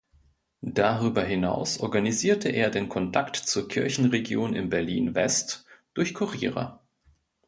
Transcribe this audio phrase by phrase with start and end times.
[0.63, 6.79] Darüber hinaus organisierte er den Kontakt zur Kirchenregion in Berlin (West) durch Kuriere.